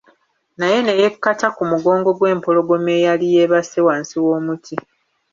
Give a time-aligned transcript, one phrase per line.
[0.57, 4.75] Naye ne yekkata ku mugongo gw'empologoma eyali yeebase wansi w'omuti.